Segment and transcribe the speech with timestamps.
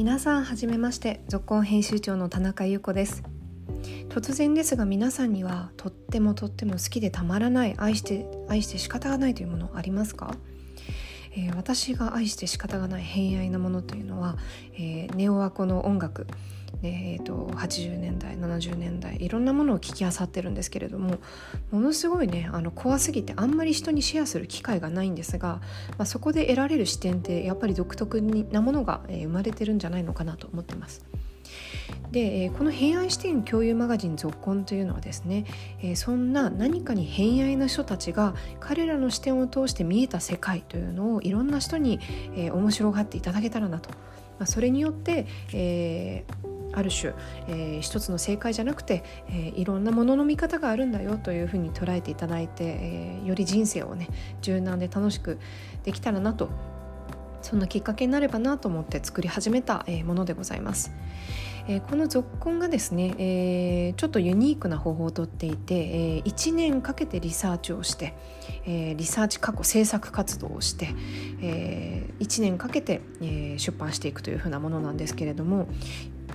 [0.00, 3.22] 皆さんはじめまして続行編集長の田中優子です。
[4.08, 10.34] 突然ですが皆さんにはとってもとっても好きでたまらない愛して愛して仕方がないというものありますか？
[11.36, 14.38] えー、私が愛して仕方がない偏愛なものというのは、
[14.72, 16.26] えー、ネオワコの音楽。
[16.82, 21.18] えーと、80年代70年代いろんなものを聞きあさってるんですけれども
[21.70, 25.60] ものすごいねあの怖すぎてあんまり人にシェアする機会がないんですが、
[25.98, 31.04] まあ、そこで得られる視点ってやっぱり独特なものが、生まれてるんじゃないのかなと思ってます。
[32.10, 35.44] で、この偏愛視点共有マガジン「続婚」というのはですね、
[35.94, 42.00] そんな何かに偏愛な人たちが彼らの視点を通して見えた世界というのをいろんな人に、
[42.36, 43.90] 面白がっていただけたらなと。
[44.46, 47.12] それによって、えー、ある種、
[47.48, 54.08] えー、一つの正解じゃなくて、えー、いろんなものの見方があるんだよというふうに捉えていただいて、えー、より人生をね
[54.42, 55.38] 柔軟で楽しく
[55.84, 56.48] できたらなと
[57.42, 60.92] そんなきっかけになればなと思って作り始めた、えものでございます。
[61.68, 68.14] え、この続婚がですね、え、ちょっとユニークな方法をとっていて、え、1年かけてリサーチをして、
[68.66, 70.88] え、リサーチ過去制作活動をして、
[71.40, 75.68] え、1年かけて、え、出版していくというふうなものなんですけれども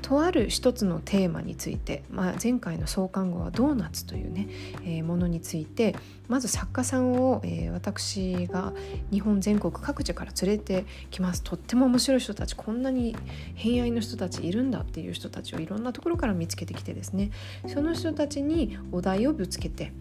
[0.02, 4.48] とある一つのテーマについて、まあ、前回の創刊号はドーナツというね、
[4.84, 5.96] えー、ものについて
[6.28, 8.74] まず作家さんを、えー、私が
[9.12, 13.16] 日本全国各地から連れてきますとっても面白い人たちこんなに
[13.56, 17.32] 偏愛の人たちいるんだっていう人たちをいろんなところから見つけてきてですね
[17.68, 19.92] その人たちにお題をぶつけて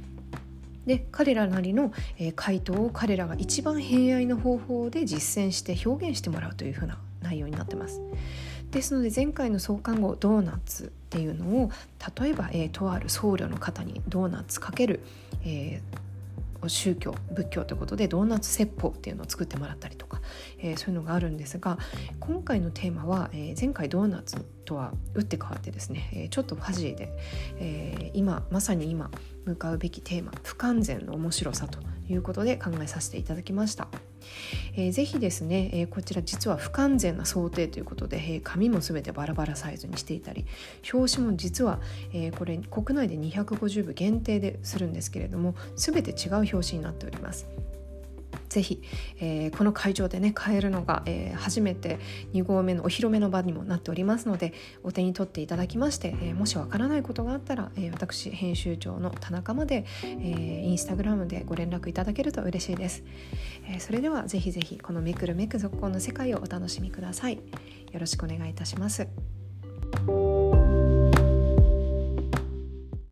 [0.86, 8.00] で彼らなりの、えー、回答を彼らが一番偏愛の方法で実践して表現してもらうというふうな内容になってます。
[8.74, 11.70] ですので前回の創刊号ドーナツっていうのを
[12.20, 15.00] 例えば、えー、とある僧侶の方にドーナツかける、
[15.44, 20.20] えー、宗教仏教ということでドーナツ説法っていうのを作ってもらったりとか、
[20.58, 21.78] えー、そういうのがあるんですが
[22.18, 27.16] 今回のテーマは、え、前回ドーナツとは打って変わってですね、え、ちょっとファジーで、
[27.60, 29.12] え、今まさに今
[29.44, 31.78] 向かうべきテーマ不完全の面白さと
[32.08, 33.88] いうことで考えさせていただきました。
[34.74, 40.46] えー、ぜひですね、えー、こちら実は不完全な想定ということで、えー、紙も全てバラバラサイズにしていたり
[40.92, 41.80] 表紙も実は、
[42.12, 47.46] えー、これ国内で250部限定でするんですけれども全て違う表紙になっております。
[48.54, 48.80] ぜひ、
[49.18, 51.98] えー、この会場でね買えるのが、えー、初めて
[52.34, 54.52] 2合目のお披露目の場にもなっておりますので
[54.84, 63.02] お手に取っていただきまして、えー、もしわからないことがあったら、え私編集長の田中まで、えインスタグラムでご連絡いただけると嬉しいです、
[63.68, 67.34] えそれではぜひぜひこのめくるめく続行の世界をお楽しみください。
[67.92, 69.33] よろしくお願いいたします。